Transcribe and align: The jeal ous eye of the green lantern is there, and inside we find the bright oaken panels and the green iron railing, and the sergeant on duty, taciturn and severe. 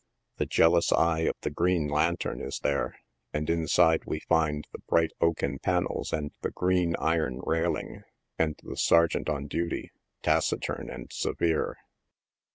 The 0.37 0.47
jeal 0.47 0.75
ous 0.75 0.91
eye 0.91 1.27
of 1.29 1.35
the 1.41 1.51
green 1.51 1.87
lantern 1.87 2.41
is 2.41 2.57
there, 2.63 2.97
and 3.33 3.47
inside 3.51 4.03
we 4.05 4.19
find 4.21 4.65
the 4.71 4.79
bright 4.79 5.11
oaken 5.21 5.59
panels 5.59 6.11
and 6.11 6.31
the 6.41 6.49
green 6.49 6.95
iron 6.95 7.39
railing, 7.45 8.01
and 8.39 8.59
the 8.63 8.77
sergeant 8.77 9.29
on 9.29 9.45
duty, 9.45 9.91
taciturn 10.23 10.89
and 10.89 11.13
severe. 11.13 11.77